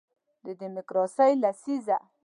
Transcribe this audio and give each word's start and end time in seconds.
د 0.43 0.47
دیموکراسۍ 0.59 1.31
لسیزه 1.43 1.97